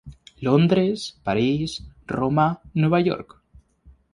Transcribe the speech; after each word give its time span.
Londres, 0.39 1.19
París, 1.23 1.83
Roma, 2.07 2.59
Nueva 2.73 3.01
York. 3.01 3.39